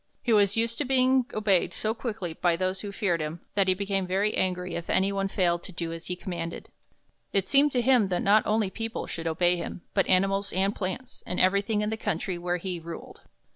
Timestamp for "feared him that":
2.91-3.67